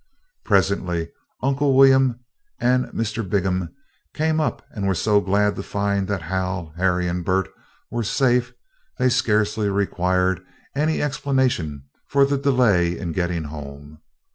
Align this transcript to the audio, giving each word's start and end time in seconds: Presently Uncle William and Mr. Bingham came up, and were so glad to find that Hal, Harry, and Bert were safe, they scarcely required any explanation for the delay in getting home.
Presently 0.43 1.11
Uncle 1.43 1.77
William 1.77 2.21
and 2.57 2.85
Mr. 2.85 3.21
Bingham 3.29 3.69
came 4.15 4.39
up, 4.41 4.65
and 4.71 4.87
were 4.87 4.95
so 4.95 5.21
glad 5.21 5.55
to 5.57 5.61
find 5.61 6.07
that 6.07 6.23
Hal, 6.23 6.73
Harry, 6.75 7.07
and 7.07 7.23
Bert 7.23 7.47
were 7.91 8.01
safe, 8.01 8.51
they 8.97 9.09
scarcely 9.09 9.69
required 9.69 10.43
any 10.75 11.03
explanation 11.03 11.83
for 12.07 12.25
the 12.25 12.39
delay 12.39 12.97
in 12.97 13.11
getting 13.11 13.43
home. 13.43 13.99